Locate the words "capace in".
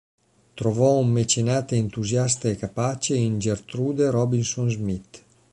2.55-3.37